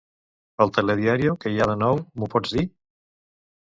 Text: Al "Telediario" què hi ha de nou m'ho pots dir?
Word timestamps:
Al 0.65 0.73
"Telediario" 0.77 1.37
què 1.45 1.53
hi 1.53 1.61
ha 1.61 1.71
de 1.75 1.79
nou 1.85 2.05
m'ho 2.19 2.35
pots 2.37 2.59
dir? 2.61 2.69